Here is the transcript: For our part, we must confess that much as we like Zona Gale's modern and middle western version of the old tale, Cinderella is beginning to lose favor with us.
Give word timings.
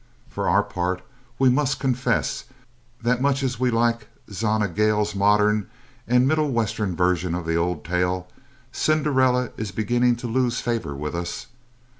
For 0.27 0.49
our 0.49 0.63
part, 0.63 1.03
we 1.37 1.47
must 1.47 1.79
confess 1.79 2.45
that 3.03 3.21
much 3.21 3.43
as 3.43 3.59
we 3.59 3.69
like 3.69 4.07
Zona 4.31 4.67
Gale's 4.67 5.13
modern 5.13 5.69
and 6.07 6.27
middle 6.27 6.49
western 6.49 6.95
version 6.95 7.35
of 7.35 7.45
the 7.45 7.55
old 7.55 7.85
tale, 7.85 8.27
Cinderella 8.71 9.51
is 9.57 9.69
beginning 9.71 10.15
to 10.15 10.27
lose 10.27 10.59
favor 10.59 10.95
with 10.95 11.13
us. 11.13 11.45